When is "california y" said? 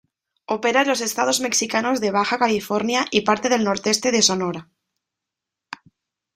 2.39-3.21